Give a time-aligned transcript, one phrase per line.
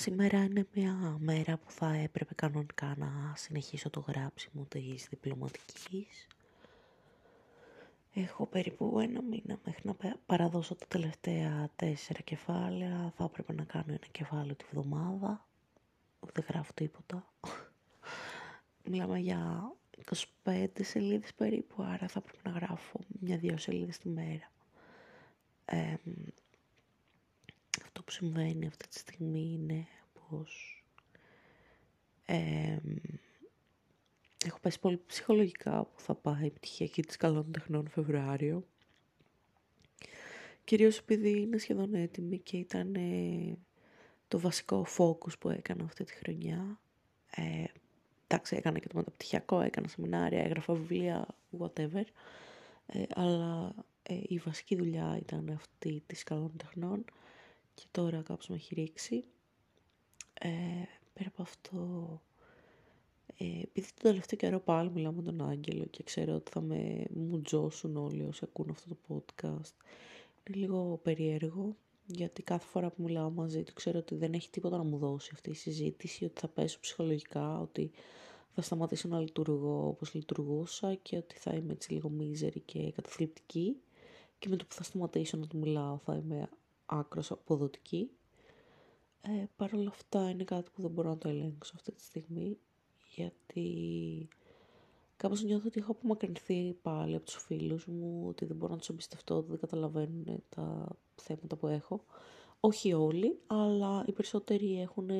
[0.00, 6.26] Σήμερα είναι μια μέρα που θα έπρεπε κανονικά να συνεχίσω το γράψιμο της διπλωματικής.
[8.14, 9.94] Έχω περίπου ένα μήνα μέχρι να
[10.26, 13.12] παραδώσω τα τελευταία τέσσερα κεφάλαια.
[13.16, 15.46] Θα έπρεπε να κάνω ένα κεφάλαιο τη βδομάδα.
[16.32, 17.32] Δεν γράφω τίποτα.
[18.90, 19.72] Μιλάμε για
[20.44, 24.50] 25 σελίδες περίπου, άρα θα πρέπει να γράφω μια-δυο σελίδες τη μέρα.
[25.64, 26.47] αυτό
[28.08, 30.84] που συμβαίνει αυτή τη στιγμή είναι πως
[34.46, 38.66] έχω πέσει πολύ ψυχολογικά που θα πάει η πτυχιακή της καλών τεχνών Φεβρουάριο.
[40.64, 42.96] Κυρίως επειδή είναι σχεδόν έτοιμη και ήταν
[44.28, 46.80] το βασικό focus που έκανα αυτή τη χρονιά.
[47.30, 47.64] Ε,
[48.26, 51.26] εντάξει, έκανα και το μεταπτυχιακό, έκανα σεμινάρια, έγραφα βιβλία,
[51.58, 52.04] whatever.
[52.86, 57.04] Ε, αλλά ε, η βασική δουλειά ήταν αυτή της καλών τεχνών
[57.78, 59.24] και τώρα κάπως με έχει ρίξει.
[60.40, 60.48] Ε,
[61.12, 62.22] πέρα από αυτό,
[63.36, 67.04] ε, επειδή τον τελευταίο καιρό πάλι μιλάω με τον Άγγελο και ξέρω ότι θα με
[67.14, 69.72] μουτζώσουν όλοι όσοι ακούν αυτό το podcast,
[70.44, 74.76] είναι λίγο περίεργο γιατί κάθε φορά που μιλάω μαζί του ξέρω ότι δεν έχει τίποτα
[74.76, 77.90] να μου δώσει αυτή η συζήτηση, ότι θα πέσω ψυχολογικά, ότι
[78.54, 83.76] θα σταματήσω να λειτουργώ όπως λειτουργούσα και ότι θα είμαι έτσι λίγο μίζερη και καταθλιπτική
[84.38, 86.48] και με το που θα σταματήσω να του μιλάω θα είμαι
[86.88, 88.10] άκρος αποδοτική.
[89.20, 92.58] Ε, Παρ' όλα αυτά είναι κάτι που δεν μπορώ να το ελέγξω αυτή τη στιγμή
[93.14, 94.28] γιατί
[95.16, 98.88] κάπως νιώθω ότι έχω απομακρυνθεί πάλι από τους φίλους μου, ότι δεν μπορώ να τους
[98.88, 102.04] εμπιστευτώ, ότι δεν καταλαβαίνουν τα θέματα που έχω.
[102.60, 105.10] Όχι όλοι, αλλά οι περισσότεροι έχουν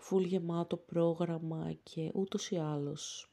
[0.00, 3.30] full γεμάτο πρόγραμμα και ούτως ή άλλως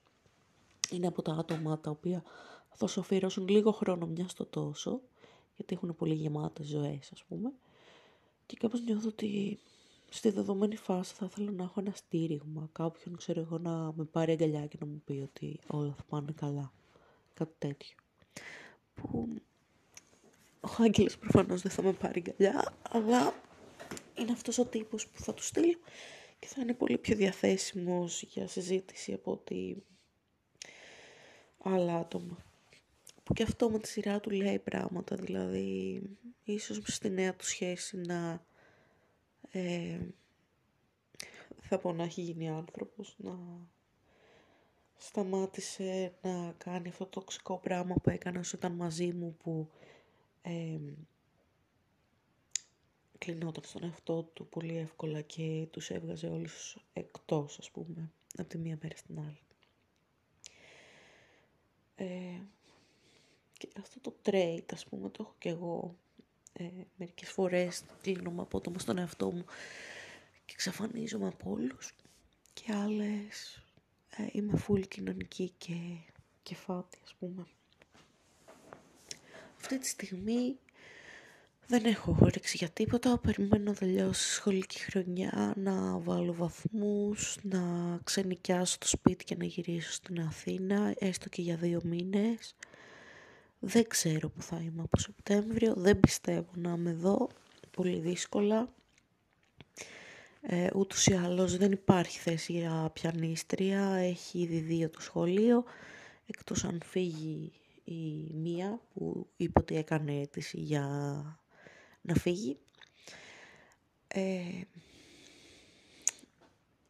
[0.91, 2.23] είναι από τα άτομα τα οποία
[2.69, 5.01] θα σου αφιερώσουν λίγο χρόνο μια στο τόσο,
[5.55, 7.53] γιατί έχουν πολύ γεμάτες ζωές ας πούμε.
[8.45, 9.59] Και κάπως νιώθω ότι
[10.09, 14.31] στη δεδομένη φάση θα ήθελα να έχω ένα στήριγμα, κάποιον ξέρω εγώ να με πάρει
[14.31, 16.71] αγκαλιά και να μου πει ότι όλα θα πάνε καλά.
[17.33, 17.95] Κάτι τέτοιο.
[18.95, 19.29] Που
[20.61, 23.33] ο Άγγελος προφανώς δεν θα με πάρει αγκαλιά, αλλά
[24.17, 25.77] είναι αυτός ο τύπος που θα του στείλω
[26.39, 29.83] και θα είναι πολύ πιο διαθέσιμος για συζήτηση από ότι
[31.63, 32.38] άλλα άτομα.
[33.25, 36.02] Που και αυτό με τη σειρά του λέει πράγματα, δηλαδή
[36.44, 38.46] ίσως στη νέα του σχέση να
[39.52, 40.00] ε,
[41.62, 43.38] θα πω να έχει γίνει άνθρωπος, να
[44.97, 49.69] σταμάτησε να κάνει αυτό το τοξικό πράγμα που έκανε όσο ήταν μαζί μου που
[50.42, 50.80] ε,
[53.18, 58.57] κλεινόταν στον εαυτό του πολύ εύκολα και τους έβγαζε όλους εκτός ας πούμε από τη
[58.57, 59.40] μία μέρα στην άλλη.
[61.96, 62.64] Ε, και
[63.80, 65.96] αυτό το trait ας πούμε το έχω και εγώ
[66.53, 69.46] ε, μερικές φορές κλείνομαι απότομα στον εαυτό μου
[70.46, 71.96] και εξαφανίζομαι από όλους
[72.53, 73.63] και άλλες
[74.18, 75.75] ε, είμαι full κοινωνική και
[76.44, 77.47] κεφάτη ας πούμε.
[79.58, 80.57] Αυτή τη στιγμή
[81.68, 87.59] δεν έχω όρεξη για τίποτα, περιμένω να τελειώσει σχολική χρονιά, να βάλω βαθμούς, να
[88.03, 92.56] ξενικιάσω το σπίτι και να γυρίσω στην Αθήνα, έστω και για δύο μήνες.
[93.59, 97.29] Δεν ξέρω που θα είμαι από Σεπτέμβριο, δεν πιστεύω να είμαι εδώ,
[97.71, 98.73] πολύ δύσκολα.
[100.41, 105.63] Ε, ούτως ή άλλως δεν υπάρχει θέση για πιανίστρια, έχει ήδη δύο το σχολείο,
[106.25, 107.51] εκτός αν φύγει
[107.83, 110.85] η μία που είπε ότι έκανε αίτηση για
[112.01, 112.57] να φύγει.
[114.07, 114.61] Ε,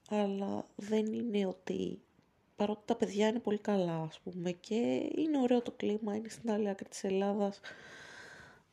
[0.10, 2.05] αλλά δεν είναι ότι
[2.56, 4.76] παρότι τα παιδιά είναι πολύ καλά ας πούμε και
[5.16, 7.60] είναι ωραίο το κλίμα, είναι στην άλλη άκρη της Ελλάδας.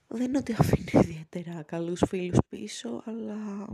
[0.09, 3.66] Δεν είναι ότι αφήνει ιδιαίτερα καλούς φίλους πίσω αλλά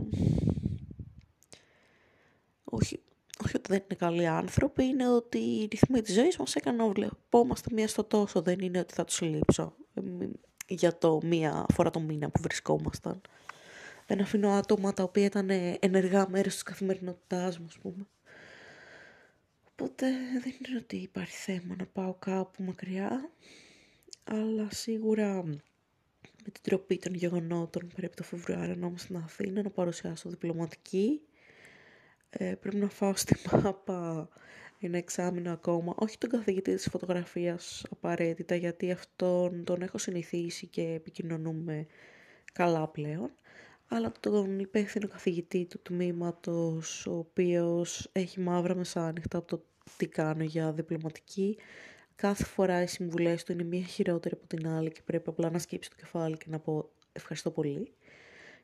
[2.63, 2.99] όχι,
[3.45, 6.93] όχι ότι δεν είναι καλοί άνθρωποι είναι ότι οι ρυθμοί της ζωής μας έκαναν να
[6.93, 8.41] βλεπόμαστε μία στο τόσο.
[8.41, 9.75] Δεν είναι ότι θα τους λείψω
[10.67, 13.21] για το μία φορά το μήνα που βρισκόμασταν.
[14.07, 18.07] Δεν αφήνω άτομα τα οποία ήταν ενεργά μέρος της καθημερινότητάς μου ας πούμε
[20.01, 23.31] Οπότε δεν είναι ότι υπάρχει θέμα να πάω κάπου μακριά,
[24.23, 29.69] αλλά σίγουρα με την τροπή των γεγονότων πρέπει το Φεβρουάριο να είμαστε στην Αθήνα να
[29.69, 31.21] παρουσιάσω διπλωματική.
[32.29, 34.29] Ε, πρέπει να φάω στη μάπα
[34.79, 40.81] ένα εξάμεινο ακόμα, όχι τον καθηγητή της φωτογραφίας απαραίτητα, γιατί αυτόν τον έχω συνηθίσει και
[40.81, 41.87] επικοινωνούμε
[42.53, 43.31] καλά πλέον,
[43.87, 49.63] αλλά τον υπεύθυνο καθηγητή του τμήματος, ο οποίος έχει μαύρα μεσάνυχτα από το
[49.97, 51.57] τι κάνω για διπλωματική.
[52.15, 55.59] Κάθε φορά οι συμβουλές του είναι μία χειρότερη από την άλλη και πρέπει απλά να
[55.59, 57.93] σκύψει το κεφάλι και να πω ευχαριστώ πολύ.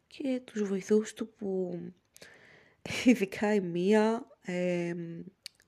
[0.07, 1.79] Και τους βοηθούς του που
[3.05, 4.93] ειδικά η μία, ε,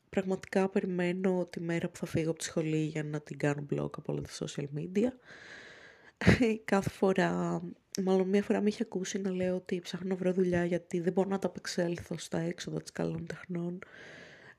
[0.10, 3.98] πραγματικά περιμένω τη μέρα που θα φύγω από τη σχολή για να την κάνω blog
[3.98, 5.10] από όλα τα social media.
[6.66, 7.62] Κάθε φορά,
[8.04, 11.14] μάλλον μία φορά με είχε ακούσει να λέω ότι ψάχνω να βρω δουλειά γιατί δεν
[11.14, 13.80] μπορώ να τα απεξέλθω στα έξοδα της καλών τεχνών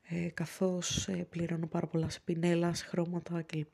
[0.09, 3.73] ε, καθώς ε, πληρώνω πάρα πολλά σε πινέλα, σε χρώματα κλπ.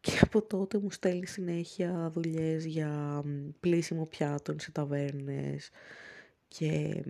[0.00, 3.22] Και από τότε μου στέλνει συνέχεια δουλειές για
[3.60, 5.70] πλήσιμο πιάτων σε ταβέρνες
[6.48, 7.02] και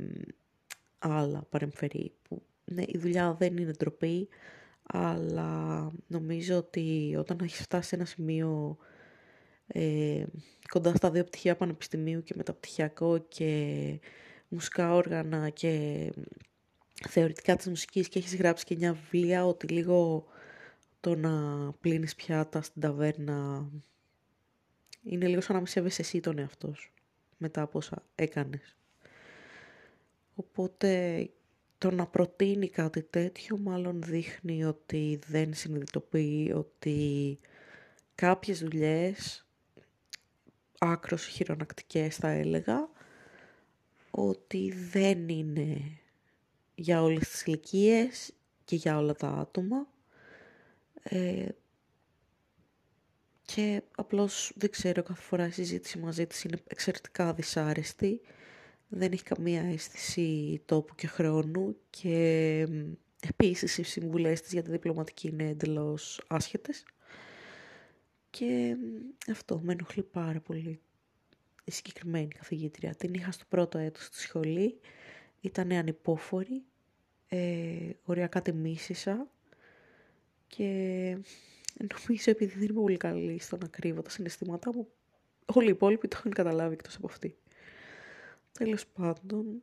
[0.99, 4.29] άλλα παρεμφερή που ναι, η δουλειά δεν είναι ντροπή,
[4.83, 8.77] αλλά νομίζω ότι όταν έχεις φτάσει σε ένα σημείο
[9.67, 10.25] ε,
[10.69, 14.01] κοντά στα δύο πτυχία πανεπιστημίου και μεταπτυχιακό και
[14.49, 16.13] μουσικά όργανα και
[17.09, 20.27] θεωρητικά της μουσικής και έχεις γράψει και μια βιβλία ότι λίγο
[21.01, 23.69] το να πλύνεις πιάτα στην ταβέρνα
[25.03, 26.93] είναι λίγο σαν να μην σέβεσαι εσύ τον εαυτό σου
[27.37, 28.77] μετά από όσα έκανες.
[30.35, 31.31] Οπότε
[31.79, 37.39] το να προτείνει κάτι τέτοιο μάλλον δείχνει ότι δεν συνειδητοποιεί ότι
[38.15, 39.47] κάποιες δουλειές
[40.79, 42.89] άκρος χειρονακτικές θα έλεγα
[44.11, 45.99] ότι δεν είναι
[46.79, 48.33] για όλες τις ηλικίες
[48.65, 49.87] και για όλα τα άτομα.
[51.03, 51.49] Ε,
[53.43, 58.21] και απλώς δεν ξέρω κάθε φορά η συζήτηση μαζί της είναι εξαιρετικά δυσάρεστη.
[58.89, 62.69] Δεν έχει καμία αίσθηση τόπου και χρόνου και
[63.21, 66.85] επίσης οι συμβουλές της για τη διπλωματική είναι εντελώς άσχετες.
[68.31, 68.77] Και
[69.31, 70.81] αυτό με ενοχλεί πάρα πολύ
[71.65, 72.95] η συγκεκριμένη καθηγήτρια.
[72.95, 74.81] Την είχα στο πρώτο έτος στη σχολή,
[75.47, 76.65] ήταν ανυπόφορη,
[77.29, 79.31] ε, οριακά τη μίσησα
[80.47, 80.65] και
[81.79, 84.89] νομίζω επειδή δεν είμαι πολύ καλή στο να κρύβω τα συναισθήματά μου,
[85.55, 87.37] όλοι οι υπόλοιποι το έχουν καταλάβει εκτός από αυτή.
[88.53, 89.63] Τέλος πάντων,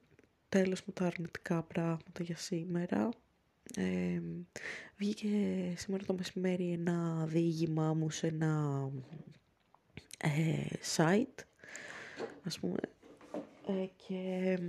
[0.49, 3.09] τέλος με τα αρνητικά πράγματα για σήμερα.
[3.75, 4.21] Ε,
[4.97, 5.27] βγήκε
[5.75, 8.89] σήμερα το μεσημέρι ένα διήγημά μου σε ένα
[10.17, 11.43] ε, site,
[12.43, 12.79] ας πούμε,
[13.67, 14.59] ε, και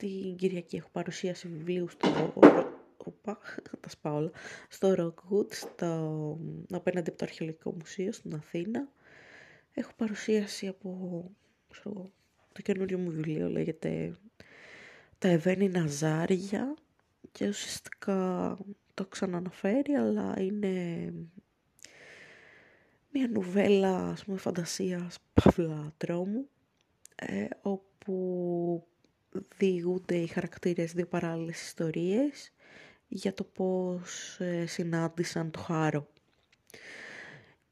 [0.00, 2.32] την Κυριακή έχω παρουσίαση βιβλίου στο
[2.96, 3.38] Οπα,
[3.80, 4.30] τα σπάω όλα,
[4.68, 6.38] στο Rockwood, στο,
[6.70, 8.88] απέναντι από το Αρχαιολογικό Μουσείο στην Αθήνα.
[9.72, 11.30] Έχω παρουσίαση από
[12.52, 14.16] το καινούριο μου βιβλίο λέγεται
[15.18, 16.74] «Τα Εβένι Ναζάρια»
[17.32, 18.58] και ουσιαστικά
[18.94, 21.04] το ξαναναφέρει, αλλά είναι
[23.12, 26.48] μια νουβέλα, ας πούμε, φαντασίας, παύλα τρόμου,
[27.14, 28.84] ε, όπου
[29.58, 32.52] διηγούνται οι χαρακτήρες δύο παράλληλες ιστορίες
[33.08, 36.08] για το πώς ε, συνάντησαν το χάρο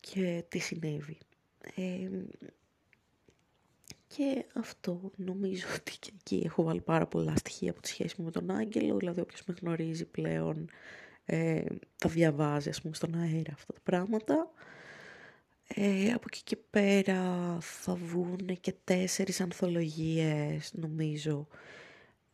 [0.00, 1.18] και τι συνέβη.
[1.74, 2.08] Ε,
[4.06, 8.24] και αυτό νομίζω ότι και εκεί έχω βάλει πάρα πολλά στοιχεία από τη σχέση μου
[8.24, 10.70] με τον Άγγελο, δηλαδή όποιος με γνωρίζει πλέον
[11.24, 11.64] ε,
[11.98, 14.50] τα διαβάζει ας πούμε στον αέρα αυτά τα πράγματα.
[15.74, 21.46] Ε, από εκεί και πέρα θα βγουν και τέσσερις ανθολογίες νομίζω.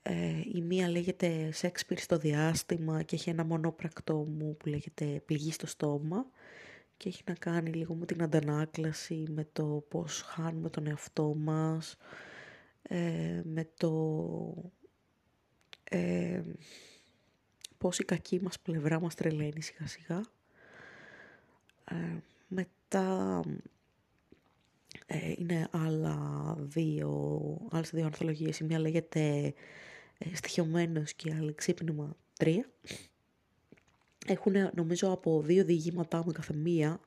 [0.02, 5.52] Ε, η μία λέγεται «Σέξπιρ στο διάστημα» και έχει ένα μονόπρακτό μου που λέγεται «Πληγή
[5.52, 6.26] στο στόμα»
[6.96, 11.96] και έχει να κάνει λίγο με την αντανάκλαση, με το πώς χάνουμε τον εαυτό μας,
[12.82, 14.72] ε, με το
[15.84, 16.42] ε,
[17.78, 20.20] πώς η κακή μας πλευρά μας τρελαίνει σιγά σιγά.
[21.90, 22.18] Ε,
[22.94, 23.42] μετά
[25.06, 28.58] ε, είναι άλλα δύο, άλλες δύο ανθολογίες.
[28.58, 29.54] Η μία λέγεται
[30.18, 32.58] ε, «Στοιχειωμένος» και η άλλη «Ξύπνημα 3»
[34.26, 37.00] έχουν νομίζω από δύο διηγήματά μου κάθε μία,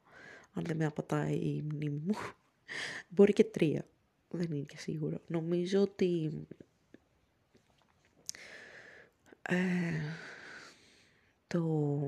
[0.53, 2.13] αν δεν με απατάει η μνήμη μου,
[3.10, 3.86] μπορεί και τρία,
[4.29, 5.22] δεν είναι και σίγουρο.
[5.27, 6.32] Νομίζω ότι
[9.41, 9.56] ε,
[11.48, 12.00] το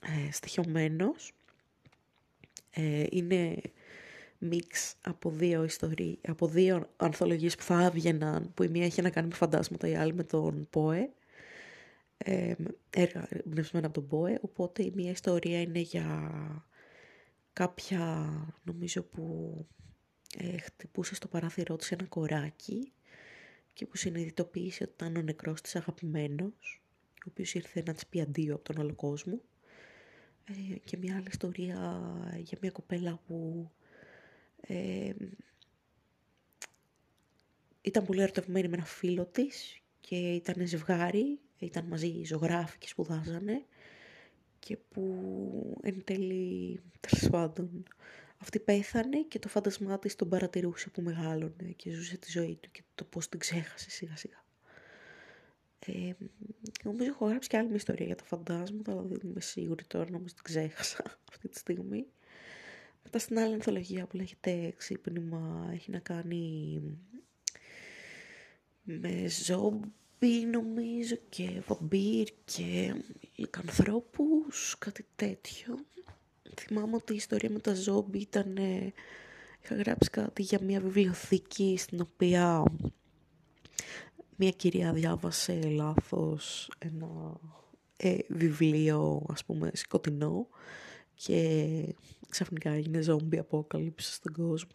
[0.00, 1.32] ε, στοιχειωμένος
[2.70, 3.60] ε, είναι
[4.38, 9.10] μίξ από δύο ιστορίες, από δύο ανθολογίες που θα άβγαιναν, που η μία έχει να
[9.10, 11.10] κάνει με φαντάσματα, η άλλη με τον ΠΟΕ
[12.18, 12.54] ε,
[12.90, 16.32] έργα εμπνευσμένα από τον ΠΟΕ, οπότε η μία ιστορία είναι για
[17.52, 18.28] κάποια,
[18.64, 19.54] νομίζω που
[20.38, 22.92] ε, χτυπούσε στο παράθυρό της ένα κοράκι
[23.72, 26.82] και που συνειδητοποίησε ότι ήταν ο νεκρός της αγαπημένος,
[27.14, 29.40] ο οποίος ήρθε να της πει αντίο από τον άλλο κόσμο.
[30.44, 32.02] Ε, και μια άλλη ιστορία
[32.38, 33.70] για μια κοπέλα που
[34.60, 35.12] ε,
[37.80, 43.64] ήταν πολύ ερωτευμένη με ένα φίλο της και ήταν ζευγάρι ήταν μαζί ζωγράφοι και σπουδάζανε
[44.58, 47.82] και που εν τέλει, τέλος πάντων,
[48.38, 52.70] αυτή πέθανε και το φάντασμά της τον παρατηρούσε που μεγάλωνε και ζούσε τη ζωή του
[52.70, 54.44] και το πώς την ξέχασε σιγά σιγά.
[55.86, 56.12] Ε,
[56.84, 60.10] νομίζω έχω γράψει και άλλη μια ιστορία για τα φαντάσματα, αλλά δεν είμαι σίγουρη τώρα,
[60.10, 62.06] νομίζω την ξέχασα αυτή τη στιγμή.
[63.04, 66.80] Μετά στην άλλη ανθολογία που λέγεται ξύπνημα έχει να κάνει
[68.82, 72.94] με ζόμπι νομίζω και βαμπύρ και
[73.36, 75.78] λικανθρώπους, κάτι τέτοιο.
[76.60, 78.56] Θυμάμαι ότι η ιστορία με τα ζόμπι ήταν...
[79.62, 82.64] Είχα γράψει κάτι για μια βιβλιοθήκη στην οποία
[84.42, 87.40] μια κυρία διάβασε λάθος ένα
[87.96, 90.48] ε, βιβλίο, ας πούμε, σκοτεινό
[91.14, 91.94] και
[92.28, 94.70] ξαφνικά έγινε ζόμπι απόκαλυψη στον κόσμο.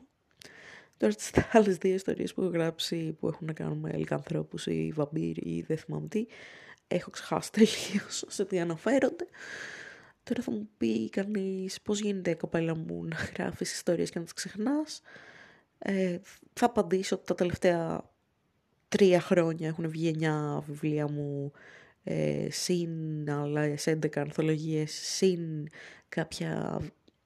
[0.98, 4.92] Τώρα στις άλλες δύο ιστορίες που έχω γράψει που έχουν να κάνουν με ελικανθρώπους ή
[4.96, 6.26] βαμπύρ ή δεν θυμάμαι τι,
[6.88, 9.28] έχω ξεχάσει τελείως σε τι αναφέρονται.
[10.24, 14.24] Τώρα θα μου πει κανείς πώς γίνεται η κοπέλα μου να γράφεις ιστορίες και να
[14.24, 15.02] τις ξεχνάς.
[15.78, 16.20] Ε,
[16.54, 18.14] θα απαντήσω ότι τα τελευταία
[18.88, 21.51] τρία χρόνια έχουν βγει εννιά βιβλία μου
[22.04, 25.68] ε, συν άλλες 11 ανθολογίες, συν
[26.10, 26.82] κάποια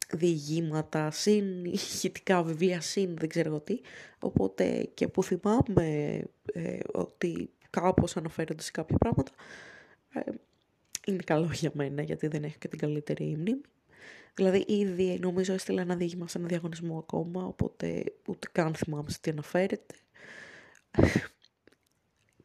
[0.09, 3.79] διηγήματα, συν ηχητικά βιβλία, συν δεν ξέρω τι.
[4.19, 6.21] Οπότε και που θυμάμαι
[6.53, 9.31] ε, ότι κάπως αναφέρονται σε κάποια πράγματα,
[10.13, 10.21] ε,
[11.05, 13.61] είναι καλό για μένα γιατί δεν έχω και την καλύτερη μνήμη.
[14.33, 19.19] Δηλαδή ήδη νομίζω έστειλα ένα διήγημα σε ένα διαγωνισμό ακόμα, οπότε ούτε καν θυμάμαι σε
[19.21, 19.95] τι αναφέρεται.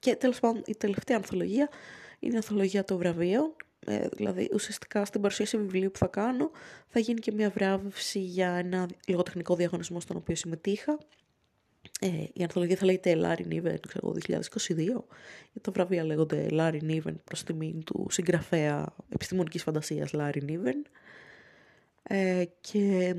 [0.05, 1.69] Και τέλος πάντων η τελευταία ανθολογία
[2.19, 3.57] είναι η ανθολογία των βραβείων.
[3.87, 6.51] Ε, δηλαδή ουσιαστικά στην παρουσίαση βιβλίου που θα κάνω
[6.87, 10.99] θα γίνει και μια βράβευση για ένα λογοτεχνικό διαγωνισμό στον οποίο συμμετείχα.
[12.01, 15.05] Ε, η ανθολογία θα λέγεται Larry Niven, ξέρω 2022.
[15.53, 20.83] Για τα βραβεία λέγονται Larry Niven προς τιμή του συγγραφέα επιστημονικής φαντασίας Larry Niven.
[22.03, 23.15] Ε, και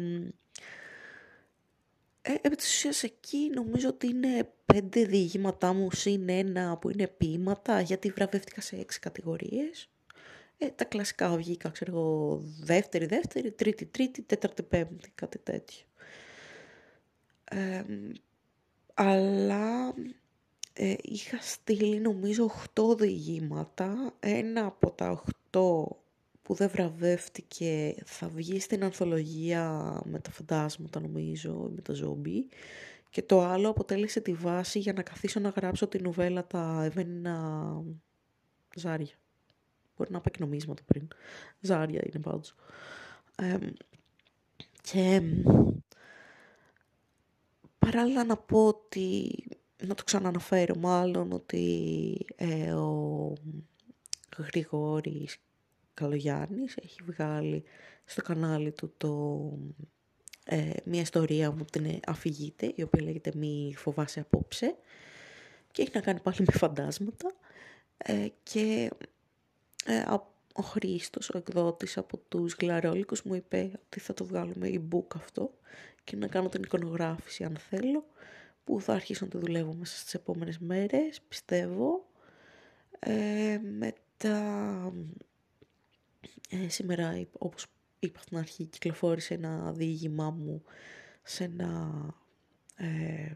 [2.27, 7.07] ε, επί της ουσίας εκεί νομίζω ότι είναι πέντε διηγήματά μου συν ένα που είναι
[7.07, 9.89] ποίηματα γιατί βραβεύτηκα σε έξι κατηγορίες.
[10.57, 15.85] Ε, τα κλασικά βγήκα, ξέρω εγώ, δεύτερη, δεύτερη, τρίτη, τρίτη, τέταρτη, πέμπτη, κάτι τέτοιο.
[18.93, 19.93] αλλά
[20.73, 24.13] ε, είχα στείλει νομίζω 8 διηγήματα.
[24.19, 25.85] Ένα από τα 8
[26.45, 32.47] που δεν βραβεύτηκε θα βγει στην ανθολογία με τα φαντάσματα νομίζω, με τα ζόμπι
[33.09, 37.81] και το άλλο αποτέλεσε τη βάση για να καθίσω να γράψω τη νουβέλα τα ευαίνινα
[38.75, 39.15] ζάρια.
[39.97, 41.07] Μπορεί να είπα και το πριν.
[41.59, 42.55] Ζάρια είναι πάντως.
[44.81, 45.21] και
[47.79, 49.43] παράλληλα να πω ότι,
[49.87, 53.33] να το ξαναναφέρω μάλλον, ότι ε, ο
[54.37, 55.37] Γρηγόρης
[55.95, 57.63] Καλογιάννης έχει βγάλει
[58.05, 59.51] στο κανάλι του το,
[60.45, 64.75] ε, μια ιστορία μου την αφηγείται, η οποία λέγεται «Μη φοβάσαι απόψε»
[65.71, 67.31] και έχει να κάνει πάλι με φαντάσματα
[67.97, 68.89] ε, και
[69.85, 70.03] ε,
[70.53, 75.53] ο Χρήστος, ο εκδότης από τους Γλαρόλικους μου είπε ότι θα το βγάλουμε e-book αυτό
[76.03, 78.05] και να κάνω την εικονογράφηση αν θέλω
[78.63, 82.05] που θα αρχίσω να το δουλεύω μέσα στις επόμενες μέρες, πιστεύω.
[82.99, 84.93] Ε, μετά
[86.49, 87.65] ε, σήμερα, όπως
[87.99, 90.63] είπα στην αρχή, κυκλοφόρησε ένα διήγημά μου
[91.23, 91.91] σε ένα
[92.75, 93.31] ε,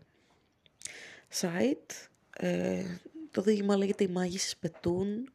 [1.39, 2.07] site.
[2.37, 2.85] Ε,
[3.31, 5.31] το διήγημα λέγεται «Οι μάγισσες πετούν».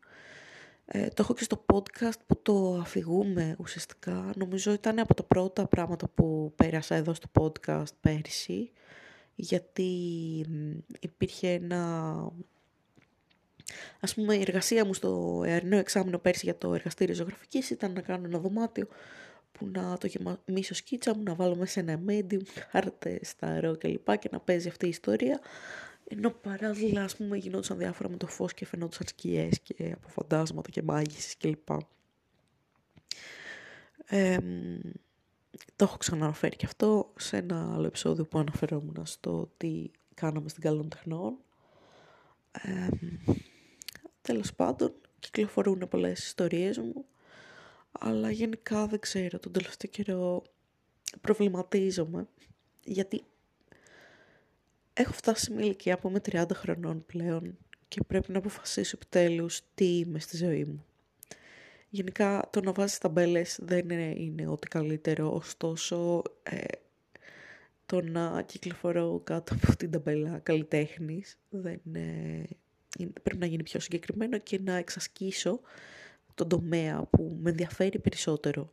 [0.86, 4.32] Ε, το έχω και στο podcast που το αφηγούμε ουσιαστικά.
[4.36, 8.70] Νομίζω ήταν από τα πρώτα πράγματα που πέρασα εδώ στο podcast πέρυσι.
[9.34, 9.90] Γιατί
[11.00, 12.14] υπήρχε ένα
[14.00, 18.00] Ας πούμε η εργασία μου στο εαρινό εξάμεινο πέρσι για το εργαστήριο ζωγραφικής ήταν να
[18.00, 18.86] κάνω ένα δωμάτιο
[19.52, 24.18] που να το γεμίσω σκίτσα μου, να βάλω μέσα ένα medium, χάρτες, ταρό κλπ.
[24.18, 25.40] και να παίζει αυτή η ιστορία.
[26.08, 30.70] Ενώ παράλληλα, ας πούμε, γινόντουσαν διάφορα με το φως και φαινόντουσαν σκιές και από φαντάσματα
[30.70, 31.68] και μάγισσες κλπ.
[34.06, 34.38] Ε,
[35.76, 40.62] το έχω ξαναναφέρει και αυτό σε ένα άλλο επεισόδιο που αναφερόμουν στο τι κάναμε στην
[40.62, 41.36] καλών τεχνών.
[42.52, 42.88] Ε,
[44.26, 47.04] Τέλος πάντων, κυκλοφορούν πολλές ιστορίες μου,
[47.92, 50.42] αλλά γενικά δεν ξέρω, τον τελευταίο καιρό
[51.20, 52.26] προβληματίζομαι,
[52.84, 53.22] γιατί
[54.92, 59.60] έχω φτάσει σε μια ηλικία που είμαι 30 χρονών πλέον και πρέπει να αποφασίσω επιτέλους
[59.74, 60.84] τι είμαι στη ζωή μου.
[61.88, 66.64] Γενικά το να βάζεις ταμπέλες δεν είναι, είναι ό,τι καλύτερο, ωστόσο ε,
[67.86, 72.46] το να κυκλοφορώ κάτω από την ταμπέλα καλλιτέχνης δεν είναι
[73.22, 75.60] πρέπει να γίνει πιο συγκεκριμένο και να εξασκήσω
[76.34, 78.72] τον τομέα που με ενδιαφέρει περισσότερο.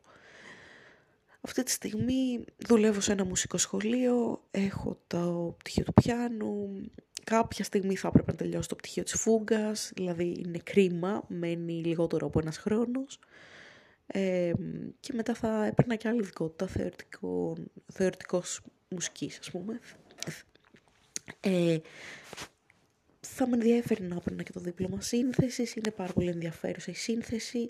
[1.40, 6.80] Αυτή τη στιγμή δουλεύω σε ένα μουσικό σχολείο, έχω το πτυχίο του πιάνου,
[7.24, 12.26] κάποια στιγμή θα έπρεπε να τελειώσω το πτυχίο της φούγκας, δηλαδή είναι κρίμα, μένει λιγότερο
[12.26, 13.18] από ένας χρόνος.
[14.06, 14.52] Ε,
[15.00, 17.56] και μετά θα έπαιρνα και άλλη ειδικότητα, θεωρητικό,
[17.92, 19.80] θεωρητικός μουσικής, ας πούμε.
[21.40, 21.78] Ε,
[23.26, 25.72] θα με ενδιαφέρει να έπαιρνα και το δίπλωμα σύνθεση.
[25.74, 27.68] Είναι πάρα πολύ ενδιαφέρουσα η σύνθεση,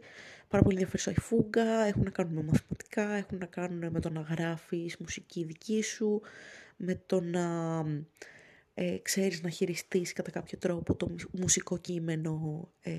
[0.49, 1.85] πάρα πολύ ενδιαφέρουσα η φούγκα.
[1.85, 6.21] Έχουν να κάνουν με μαθηματικά, έχουν να κάνουν με το να γράφεις μουσική δική σου,
[6.76, 7.47] με το να
[8.75, 12.92] ε, ξέρεις να χειριστείς κατά κάποιο τρόπο το μουσικό κείμενο ε,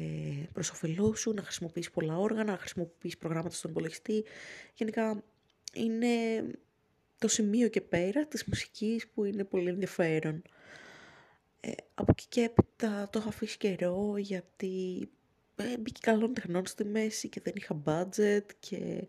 [0.54, 4.24] προς όφελό σου, να χρησιμοποιείς πολλά όργανα, να χρησιμοποιείς προγράμματα στον υπολογιστή.
[4.74, 5.24] Γενικά
[5.74, 6.08] είναι
[7.18, 10.42] το σημείο και πέρα της μουσικής που είναι πολύ ενδιαφέρον.
[11.66, 15.10] Ε, από εκεί και έπειτα το έχω αφήσει καιρό γιατί
[15.56, 19.08] ε, μπήκε καλών τεχνών στη μέση και δεν είχα budget και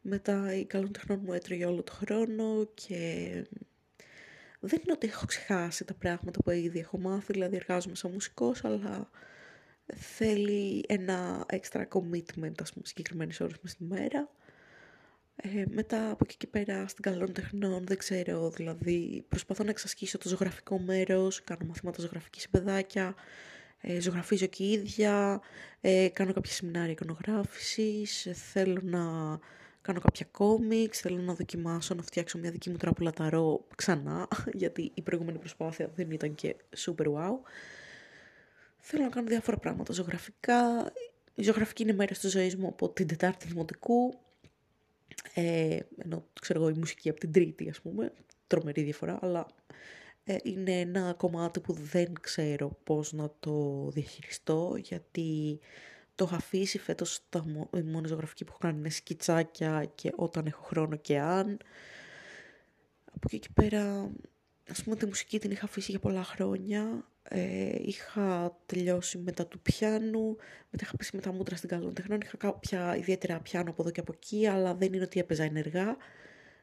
[0.00, 3.30] μετά η καλών τεχνών μου έτρωγε όλο το χρόνο και
[4.60, 8.64] δεν είναι ότι έχω ξεχάσει τα πράγματα που ήδη έχω μάθει, δηλαδή εργάζομαι σαν μουσικός,
[8.64, 9.10] αλλά
[9.94, 14.30] θέλει ένα extra commitment, ας πούμε, συγκεκριμένες ώρες μες στη μέρα.
[15.36, 20.18] Ε, μετά από εκεί και πέρα στην καλών τεχνών, δεν ξέρω, δηλαδή προσπαθώ να εξασκήσω
[20.18, 23.14] το ζωγραφικό μέρος, κάνω μαθήματα ζωγραφικής σε παιδάκια,
[23.80, 25.40] ε, ζωγραφίζω και ίδια,
[25.80, 29.00] ε, κάνω κάποια σεμινάρια εικονογράφησης, θέλω να
[29.82, 34.28] κάνω κάποια κόμιξ, θέλω να δοκιμάσω να φτιάξω μια δική μου τράπουλα ταρό ξανά,
[34.62, 37.38] γιατί η προηγούμενη προσπάθεια δεν ήταν και super wow.
[38.78, 40.92] Θέλω να κάνω διάφορα πράγματα ζωγραφικά.
[41.34, 44.14] Η ζωγραφική είναι μέρος της ζωής μου από την Τετάρτη Δημοτικού.
[45.34, 48.12] Ε, ενώ ξέρω εγώ η μουσική από την Τρίτη ας πούμε,
[48.46, 49.46] τρομερή διαφορά, αλλά
[50.24, 55.60] ε, είναι ένα κομμάτι που δεν ξέρω πώς να το διαχειριστώ, γιατί
[56.14, 57.44] το έχω αφήσει φέτος, τα,
[57.76, 61.58] η μόνη ζωγραφική που έχω κάνει είναι σκιτσάκια και όταν έχω χρόνο και αν.
[63.04, 64.10] Από εκεί και πέρα,
[64.68, 67.06] ας πούμε τη μουσική την είχα αφήσει για πολλά χρόνια.
[67.28, 70.36] Ε, είχα τελειώσει μετά του πιάνου,
[70.70, 73.90] μετά είχα πέσει με τα μούτρα στην καλών τεχνών, είχα κάποια ιδιαίτερα πιάνο από εδώ
[73.90, 75.96] και από εκεί, αλλά δεν είναι ότι έπαιζα ενεργά.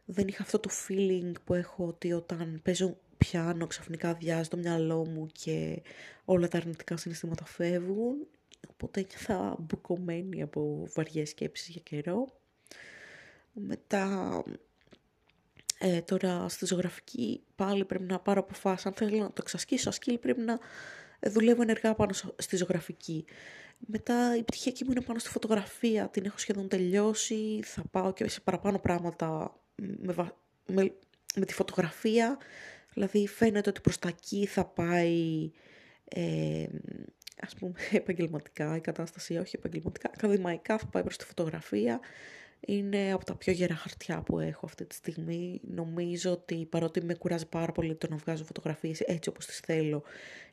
[0.05, 5.05] Δεν είχα αυτό το feeling που έχω ότι όταν παίζω πιάνο ξαφνικά αδειάζει το μυαλό
[5.05, 5.81] μου και
[6.25, 8.27] όλα τα αρνητικά συναισθήματα φεύγουν.
[8.69, 12.27] Οπότε νιώθα μπουκωμένη από βαριές σκέψεις για καιρό.
[13.53, 14.43] Μετά,
[15.81, 18.85] ε, τώρα στη ζωγραφική πάλι πρέπει να πάρω αποφάσεις.
[18.85, 20.59] Αν θέλω να το εξασκήσω ασκήλ πρέπει να
[21.27, 23.25] δουλεύω ενεργά πάνω στη ζωγραφική.
[23.77, 28.29] Μετά η πτυχιακή μου είναι πάνω στη φωτογραφία, την έχω σχεδόν τελειώσει, θα πάω και
[28.29, 30.13] σε παραπάνω πράγματα με,
[30.65, 30.93] με,
[31.35, 32.37] με τη φωτογραφία.
[32.93, 35.51] Δηλαδή φαίνεται ότι προς τα εκεί θα πάει
[36.05, 36.65] ε,
[37.41, 41.99] ας πούμε επαγγελματικά η κατάσταση, όχι επαγγελματικά, ακαδημαϊκά θα πάει προς τη φωτογραφία.
[42.59, 45.61] Είναι από τα πιο γερά χαρτιά που έχω αυτή τη στιγμή.
[45.63, 50.03] Νομίζω ότι παρότι με κουράζει πάρα πολύ το να βγάζω φωτογραφίες έτσι όπως τις θέλω,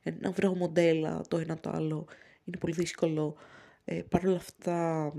[0.02, 2.06] ε, να βρω μοντέλα το ένα το άλλο,
[2.44, 3.36] είναι πολύ δύσκολο.
[3.84, 5.12] Ε, Παρ' όλα αυτά,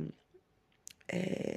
[1.05, 1.55] ε,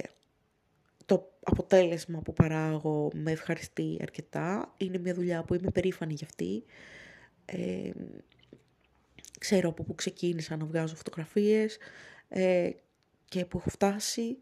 [1.06, 4.74] το αποτέλεσμα που παράγω με ευχαριστεί αρκετά.
[4.76, 6.64] Είναι μια δουλειά που είμαι περήφανη για αυτή.
[7.44, 7.90] Ε,
[9.38, 11.78] ξέρω από πού ξεκίνησα να βγάζω φωτογραφίες
[12.28, 12.70] ε,
[13.24, 14.38] και που έχω φτάσει.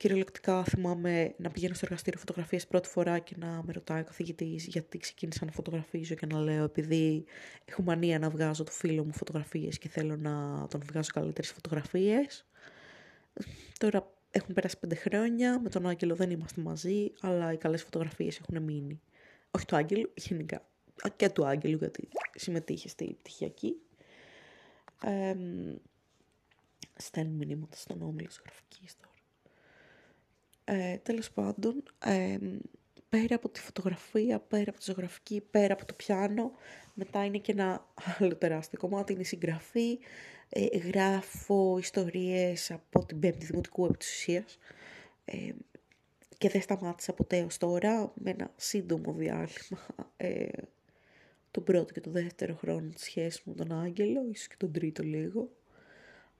[0.00, 4.66] Κυριολεκτικά θυμάμαι να πηγαίνω στο εργαστήριο φωτογραφίες πρώτη φορά και να με ρωτάει ο καθηγητής
[4.66, 7.24] γιατί ξεκίνησα να φωτογραφίζω και να λέω επειδή
[7.64, 12.46] έχω μανία να βγάζω το φίλο μου φωτογραφίες και θέλω να τον βγάζω καλύτερες φωτογραφίες.
[13.78, 18.38] Τώρα έχουν περάσει πέντε χρόνια, με τον Άγγελο δεν είμαστε μαζί, αλλά οι καλές φωτογραφίες
[18.38, 19.00] έχουν μείνει.
[19.50, 20.66] Όχι του Άγγελου, γενικά.
[21.16, 23.76] Και του Άγγελου, γιατί συμμετείχε στη πτυχιακή.
[25.04, 25.34] Ε,
[26.96, 29.09] στέλνουν μηνύματα στον όμιλο της γραφικής τώρα.
[30.72, 31.82] Ε, τέλος πάντων,
[33.08, 36.52] πέρα από τη φωτογραφία, πέρα από τη ζωγραφική, πέρα από το πιάνο,
[36.94, 37.86] μετά είναι και ένα
[38.18, 39.98] άλλο τεράστιο κομμάτι, είναι η συγγραφή.
[40.48, 44.44] Ε, γράφω ιστορίες από την πέμπτη δημοτικού επί
[45.24, 45.52] ε,
[46.38, 50.48] και δεν σταμάτησα ποτέ ως τώρα με ένα σύντομο διάλειμμα ε,
[51.50, 55.02] τον πρώτο και τον δεύτερο χρόνο της σχέσης μου τον Άγγελο, ίσως και τον τρίτο
[55.02, 55.50] λίγο.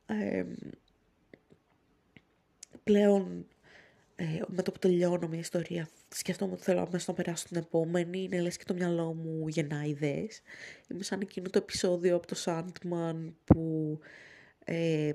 [0.06, 0.44] Ε,
[2.84, 3.46] πλέον
[4.20, 8.22] ε, με το που τελειώνω μια ιστορία σκέφτομαι ότι θέλω αμέσως να περάσω την επόμενη,
[8.22, 10.40] είναι λες και το μυαλό μου γεννά ιδέες.
[10.88, 13.98] Είμαι σαν εκείνο το επεισόδιο από το Sandman που
[14.64, 15.12] ε,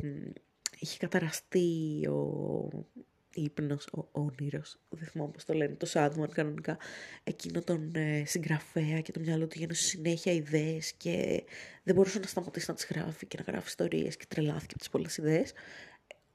[0.79, 2.69] είχε καταραστεί ο
[3.33, 6.77] ύπνος, ο όνειρος, δεν θυμάμαι πώς το λένε, το Sandman κανονικά,
[7.23, 11.43] εκείνο τον ε, συγγραφέα και το μυαλό του γίνωσε συνέχεια ιδέες και
[11.83, 14.89] δεν μπορούσε να σταματήσει να τις γράφει και να γράφει ιστορίες και τρελάθηκε από τις
[14.89, 15.53] πολλές ιδέες.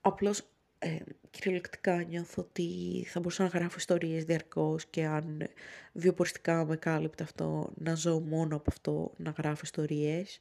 [0.01, 0.43] Απλώς
[0.83, 0.99] ε,
[1.31, 5.49] κυριολεκτικά νιώθω ότι θα μπορούσα να γράφω ιστορίες διαρκώς και αν
[5.93, 10.41] βιοποριστικά με κάλυπτε αυτό να ζω μόνο από αυτό, να γράφω ιστορίες,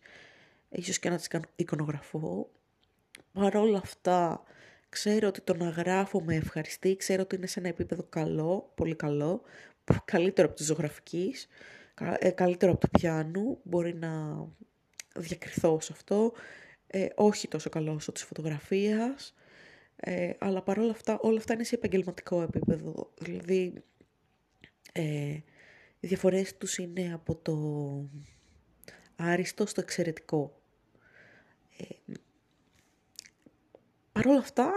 [0.70, 2.50] ίσως και να τις κάνω εικονογραφώ.
[3.34, 4.44] Παρ' όλα αυτά,
[4.90, 8.96] ξέρω ότι το να γράφω με ευχαριστεί, ξέρω ότι είναι σε ένα επίπεδο καλό, πολύ
[8.96, 9.42] καλό,
[10.06, 11.48] καλύτερο από τη ζωγραφικής,
[12.20, 14.46] ε, καλύτερο από το πιάνου, μπορεί να
[15.16, 16.34] διακριθώ σε αυτό,
[16.88, 19.34] ε, όχι τόσο καλό όσο της φωτογραφίας,
[20.02, 23.14] ε, αλλά παρόλα αυτά, όλα αυτά είναι σε επαγγελματικό επίπεδο.
[23.20, 23.84] Δηλαδή,
[24.92, 25.38] ε,
[26.00, 27.56] οι διαφορές τους είναι από το
[29.16, 30.62] άριστο στο εξαιρετικό.
[31.78, 32.14] Ε,
[34.12, 34.74] παρόλα αυτά,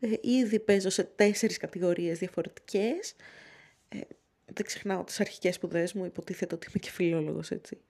[0.00, 3.14] ε, ήδη παίζω σε τέσσερις κατηγορίες διαφορετικές.
[3.88, 4.00] Ε,
[4.44, 7.80] δεν ξεχνάω τις αρχικές σπουδές μου, υποτίθεται ότι είμαι και φιλόλογος, έτσι.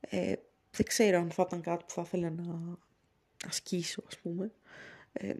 [0.00, 0.32] Ε,
[0.70, 2.78] δεν ξέρω αν θα ήταν κάτι που θα ήθελα να
[3.46, 4.52] ασκήσω, ας πούμε.
[5.16, 5.34] Ε,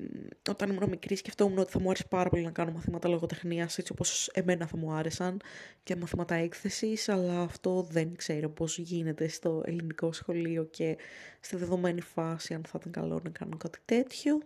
[0.49, 3.93] όταν ήμουν μικρή σκεφτόμουν ότι θα μου άρεσε πάρα πολύ να κάνω μαθήματα λογοτεχνίας έτσι
[3.93, 5.41] όπως εμένα θα μου άρεσαν
[5.83, 10.97] και μαθήματα έκθεσης αλλά αυτό δεν ξέρω πώς γίνεται στο ελληνικό σχολείο και
[11.41, 14.41] στη δεδομένη φάση αν θα ήταν καλό να κάνω κάτι τέτοιο.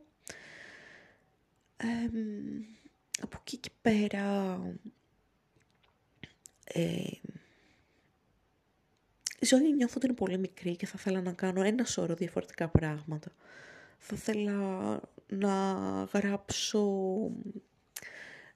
[1.76, 1.86] Ε,
[3.22, 4.58] από εκεί και πέρα
[6.64, 6.80] ε,
[9.40, 12.68] η ζωή νιώθω ότι είναι πολύ μικρή και θα ήθελα να κάνω ένα σώρο διαφορετικά
[12.68, 13.32] πράγματα.
[13.98, 15.52] Θα ήθελα να
[16.12, 16.86] γράψω,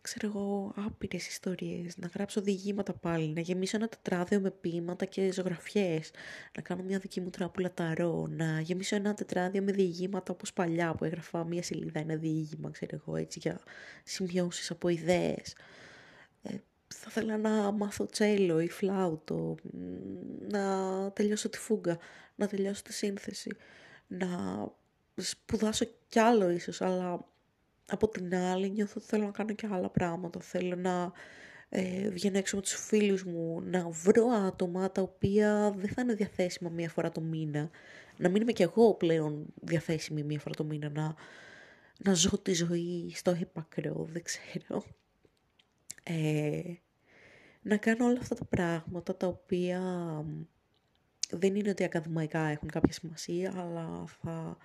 [0.00, 5.32] ξέρω εγώ, άπειρες ιστορίες, να γράψω διηγήματα πάλι, να γεμίσω ένα τετράδιο με ποίηματα και
[5.32, 6.10] ζωγραφιές,
[6.56, 10.94] να κάνω μια δική μου τράπουλα ταρό, να γεμίσω ένα τετράδιο με διηγήματα όπως παλιά
[10.94, 13.60] που έγραφα μια σελίδα, ένα διήγημα, ξέρω εγώ, έτσι, για
[14.04, 15.56] σημειώσεις από ιδέες.
[16.42, 16.54] Ε,
[16.94, 19.54] θα ήθελα να μάθω τσέλο ή φλάουτο,
[20.50, 20.62] να
[21.12, 21.98] τελειώσω τη φούγκα,
[22.34, 23.50] να τελειώσω τη σύνθεση,
[24.06, 24.28] να
[25.16, 27.28] σπουδάσω κι άλλο ίσως, αλλά
[27.86, 30.40] από την άλλη νιώθω ότι θέλω να κάνω κι άλλα πράγματα.
[30.40, 31.12] Θέλω να
[31.68, 36.14] ε, βγαίνω έξω με τους φίλους μου, να βρω άτομα τα οποία δεν θα είναι
[36.14, 37.70] διαθέσιμα μία φορά το μήνα.
[38.16, 41.14] Να μην είμαι κι εγώ πλέον διαθέσιμη μία φορά το μήνα, να,
[41.98, 44.84] να ζω τη ζωή στο έπακρο, δεν ξέρω.
[46.02, 46.60] Ε,
[47.62, 49.80] να κάνω όλα αυτά τα πράγματα τα οποία
[51.30, 54.56] δεν είναι ότι ακαδημαϊκά έχουν κάποια σημασία, αλλά θα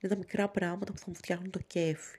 [0.00, 2.18] είναι τα μικρά πράγματα που θα μου φτιάχνουν το κέφι.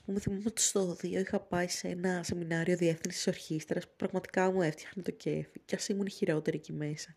[0.00, 4.50] Α πούμε, θυμάμαι ότι στο 2 είχα πάει σε ένα σεμινάριο διεύθυνσης ορχήστρας που πραγματικά
[4.50, 5.60] μου έφτιαχνε το κέφι.
[5.64, 7.14] Κι ας ήμουν χειρότερη εκεί μέσα.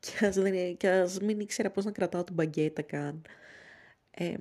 [0.00, 0.36] Κι ας
[0.86, 3.22] ας μην ήξερα πώς να κρατάω την μπαγκέτα καν.
[4.10, 4.34] Ε,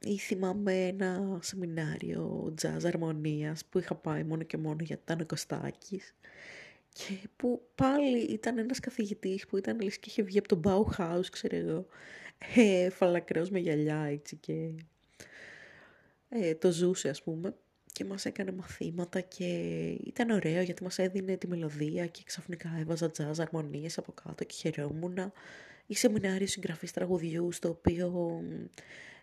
[0.00, 5.26] ή θυμάμαι ένα σεμινάριο jazz αρμονίας που είχα πάει μόνο και μόνο γιατί ήταν ο
[5.26, 6.14] Κωστάκης
[6.92, 11.24] και που πάλι ήταν ένας καθηγητής που ήταν λες και είχε βγει από τον Bauhaus,
[11.30, 11.86] ξέρω εγώ,
[12.56, 14.70] ε, φαλακρός με γυαλιά έτσι και
[16.28, 17.54] ε, το ζούσε ας πούμε
[17.92, 19.46] και μας έκανε μαθήματα και
[20.04, 24.54] ήταν ωραίο γιατί μας έδινε τη μελωδία και ξαφνικά έβαζα jazz αρμονίες από κάτω και
[24.54, 25.32] χαιρόμουν
[25.86, 28.42] ή σεμινάριο συγγραφής τραγουδιού στο οποίο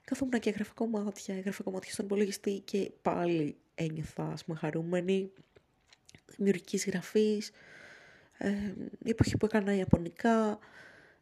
[0.03, 5.32] καθόμουν και έγραφα κομμάτια, έγραφα κομμάτια στον υπολογιστή και πάλι ένιωθα ας πούμε χαρούμενη.
[6.36, 7.51] Δημιουργικής γραφής,
[8.38, 8.49] ε,
[9.03, 10.60] η εποχή που έκανα Ιαπωνικά,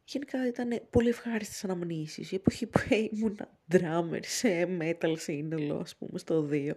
[0.06, 2.32] γενικά ήταν πολύ ευχάριστες αναμνήσεις.
[2.32, 3.38] Η εποχή που ήμουν
[3.72, 6.72] drummer σε metal σύνολο, ας πούμε, στο 2.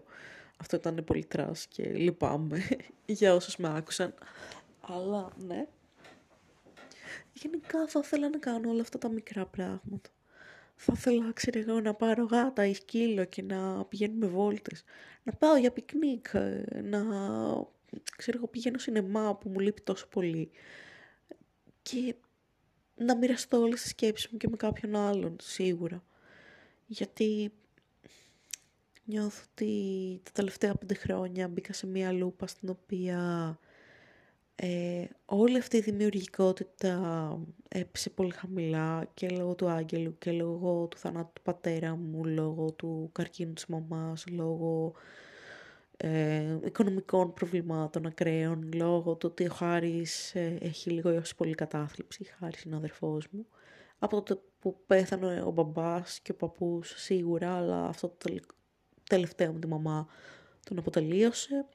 [0.58, 2.68] Αυτό ήταν πολύ trash και λυπάμαι
[3.06, 4.14] για όσους με άκουσαν.
[4.82, 5.68] Αλλά, ναι.
[7.34, 10.10] Γενικά θα ήθελα να κάνω όλα αυτά τα μικρά πράγματα.
[10.76, 14.84] Θα ήθελα, ξέρω εγώ, να πάρω γάτα ή σκύλο και να πηγαίνουμε βόλτες.
[15.24, 16.28] Να πάω για πικνίκ,
[16.84, 17.00] να
[18.18, 20.52] ξέρω εγώ πηγαίνω σινεμά που μου λείπει τόσο πολύ
[21.82, 22.16] και
[23.00, 26.04] να μοιραστώ όλες τις σκέψεις μου και με κάποιον άλλον σίγουρα.
[26.88, 27.52] Γιατί
[29.06, 33.60] νιώθω ότι τα τελευταία πέντε χρόνια μπήκα σε μια λούπα στην οποία
[34.56, 40.98] ε, όλη αυτή η δημιουργικότητα έπεσε πολύ χαμηλά και λόγω του άγγελου και λόγω του
[40.98, 44.94] θανάτου του πατέρα μου, λόγω του καρκίνου της μαμάς, λόγω
[46.02, 52.24] ε, οικονομικών προβλημάτων ακραίων λόγω του ότι ο Χάρης ε, έχει λίγο έως πολύ κατάθλιψη,
[52.40, 53.46] Χάρης είναι ο αδερφός μου.
[54.00, 58.36] Από το που πέθανε ο μπαμπάς και ο παππούς σίγουρα, αλλά αυτό το
[59.10, 60.08] τελευταίο με τη μαμά
[60.64, 61.66] τον αποτελείωσε.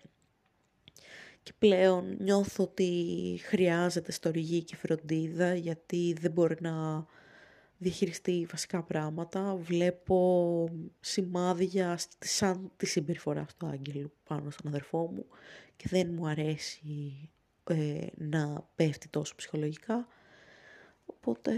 [1.43, 7.07] Και πλέον νιώθω ότι χρειάζεται στοργή και φροντίδα γιατί δεν μπορεί να
[7.79, 9.57] διαχειριστεί βασικά πράγματα.
[9.57, 10.69] Βλέπω
[11.01, 15.27] σημάδια σαν τη συμπεριφορά του Άγγελου πάνω στον αδερφό μου
[15.77, 17.31] και δεν μου αρέσει
[17.65, 20.09] ε, να πέφτει τόσο ψυχολογικά.
[21.07, 21.53] Οπότε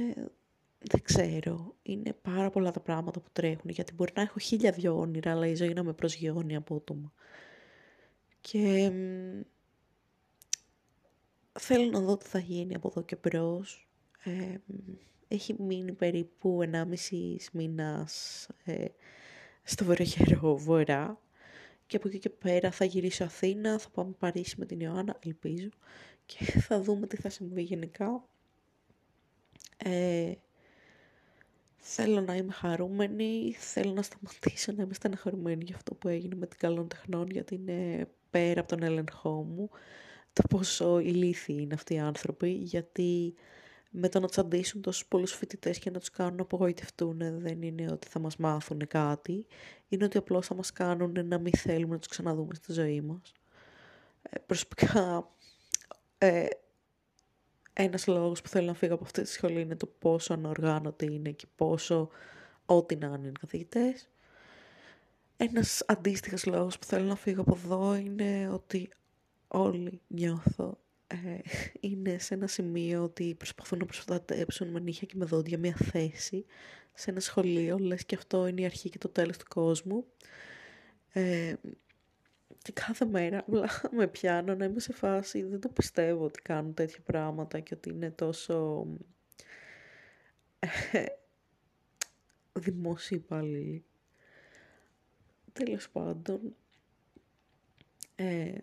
[0.79, 4.99] δεν ξέρω, είναι πάρα πολλά τα πράγματα που τρέχουν, γιατί μπορεί να έχω χίλια δυο
[4.99, 7.13] όνειρα, αλλά η ζωή να με προσγειώνει απότομα.
[8.41, 8.93] Και
[11.59, 13.89] θέλω να δω τι θα γίνει από εδώ και μπρος.
[14.25, 14.57] Ε,
[15.29, 18.85] έχει μείνει περίπου 1,5 μήνας ε,
[19.63, 21.21] στο βορειοχερό βορρά
[21.87, 25.69] και από εκεί και πέρα θα γυρίσω Αθήνα, θα πάμε Παρίσι με την Ιωάννα, ελπίζω,
[26.27, 28.29] και θα δούμε τι θα συμβεί γενικά.
[29.77, 30.33] Ε,
[31.77, 36.47] θέλω να είμαι χαρούμενη, θέλω να σταματήσω να είμαι στεναχωρημένη για αυτό που έγινε με
[36.47, 39.71] την καλών τεχνών, γιατί είναι πέρα από τον έλεγχό μου
[40.33, 43.35] το πόσο ηλίθιοι είναι αυτοί οι άνθρωποι, γιατί
[43.91, 47.93] με το να τσαντήσουν τόσους πολλούς φοιτητές και να τους κάνουν να απογοητευτούν δεν είναι
[47.93, 49.47] ότι θα μας μάθουν κάτι,
[49.89, 53.33] είναι ότι απλώς θα μας κάνουν να μην θέλουμε να τους ξαναδούμε στη ζωή μας.
[54.23, 55.31] Ε, προσωπικά,
[56.19, 56.47] ε,
[57.73, 61.31] ένας λόγος που θέλω να φύγω από αυτή τη σχολή είναι το πόσο ανοργάνωτη είναι
[61.31, 62.09] και πόσο
[62.67, 64.09] ό,τι να είναι καθηγητές.
[65.37, 68.89] Ένας αντίστοιχος λόγος που θέλω να φύγω από εδώ είναι ότι
[69.49, 71.39] όλοι νιώθω ε,
[71.81, 76.45] είναι σε ένα σημείο ότι προσπαθούν να προστατέψουν με νύχια και με δόντια μια θέση
[76.93, 80.05] σε ένα σχολείο, λες και αυτό είναι η αρχή και το τέλος του κόσμου.
[81.13, 81.55] Ε,
[82.63, 86.75] και κάθε μέρα απλά με πιάνω να είμαι σε φάση, δεν το πιστεύω ότι κάνουν
[86.75, 88.87] τέτοια πράγματα και ότι είναι τόσο
[90.93, 91.05] ε,
[92.53, 93.85] δημόσιοι υπάλληλοι.
[95.53, 96.57] Τέλος πάντων,
[98.15, 98.55] ε,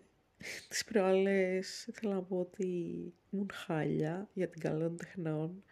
[0.68, 2.66] τις προάλλες ήθελα να πω ότι
[3.30, 5.62] ήμουν χάλια για την καλών τεχνών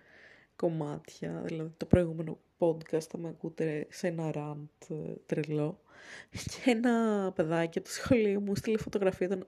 [0.57, 5.81] κομμάτια, δηλαδή το προηγούμενο podcast θα με ακούτε σε ένα rant ε, τρελό
[6.51, 9.47] και ένα παιδάκι από το σχολείο μου στείλε φωτογραφία των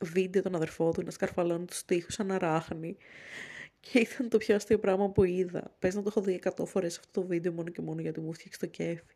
[0.00, 2.96] βίντεο των αδερφών του να σκαρφαλώνει τους τοίχους σαν αράχνη
[3.80, 5.74] και ήταν το πιο αστείο πράγμα που είδα.
[5.78, 8.32] Πες να το έχω δει εκατό φορές αυτό το βίντεο μόνο και μόνο γιατί μου
[8.32, 9.14] φτιάξει το κέφι.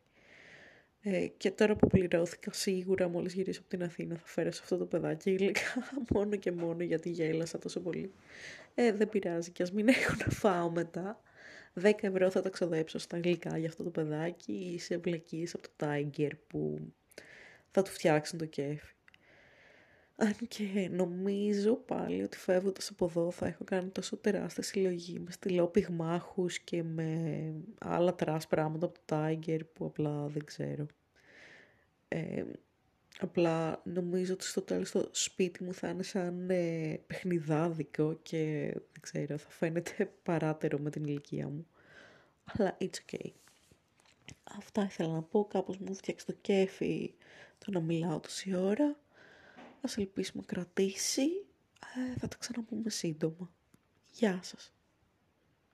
[1.10, 4.76] Ε, και τώρα που πληρώθηκα σίγουρα μόλις γυρίσω από την Αθήνα θα φέρω σε αυτό
[4.76, 8.12] το παιδάκι υλικά μόνο και μόνο γιατί γέλασα τόσο πολύ.
[8.74, 11.20] Ε, δεν πειράζει και ας μην έχω να φάω μετά.
[11.82, 15.62] 10 ευρώ θα τα ξοδέψω στα γλυκά για αυτό το παιδάκι ή σε βλακίες από
[15.62, 16.78] το Tiger που
[17.70, 18.94] θα του φτιάξουν το κέφι.
[20.16, 25.30] Αν και νομίζω πάλι ότι φεύγοντας από εδώ θα έχω κάνει τόσο τεράστια συλλογή με
[25.30, 30.86] στυλό πειράχτους και με άλλα trash πράγματα από το Tiger που απλά δεν ξέρω.
[32.08, 32.44] Ε,
[33.20, 39.00] απλά νομίζω ότι στο τέλος το σπίτι μου θα είναι σαν ε, παιχνιδάδικο και δεν
[39.00, 41.66] ξέρω, θα φαίνεται παράταιρο με την ηλικία μου.
[42.44, 43.30] Αλλά it's okay.
[44.58, 47.14] Αυτά ήθελα να πω, κάπως μου φτιάξει το κέφι
[47.58, 48.98] το να μιλάω τόση ώρα.
[49.80, 51.26] Ας ελπίσουμε κρατήσει.
[51.96, 53.50] Ε, θα τα ξαναπούμε σύντομα.
[54.12, 54.72] Γεια σας.